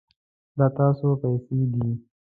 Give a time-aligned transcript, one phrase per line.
[0.57, 1.87] دا ستاسو پیسې دي